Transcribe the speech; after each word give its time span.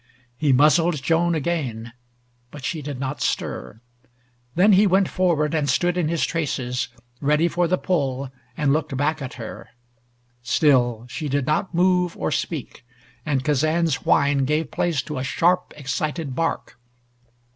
He 0.35 0.51
muzzled 0.51 1.03
Joan 1.03 1.35
again, 1.35 1.93
hut 2.51 2.65
she 2.65 2.81
did 2.81 2.99
not 2.99 3.21
stir. 3.21 3.81
Then 4.55 4.73
he 4.73 4.87
went 4.87 5.07
forward, 5.07 5.53
and 5.53 5.69
stood 5.69 5.95
in 5.95 6.07
his 6.07 6.25
traces, 6.25 6.87
ready 7.19 7.47
for 7.47 7.67
the 7.67 7.77
pull, 7.77 8.31
and 8.57 8.73
looked 8.73 8.99
hack 8.99 9.21
at 9.21 9.35
her. 9.35 9.69
Still 10.41 11.05
she 11.07 11.29
did 11.29 11.45
not 11.45 11.75
move 11.75 12.17
or 12.17 12.31
speak, 12.31 12.83
and 13.27 13.43
Kazan's 13.43 14.03
whine 14.03 14.45
gave 14.45 14.71
place 14.71 15.03
to 15.03 15.19
a 15.19 15.23
sharp 15.23 15.71
excited 15.77 16.33
bark. 16.33 16.79